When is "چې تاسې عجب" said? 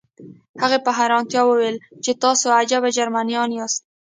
2.03-2.83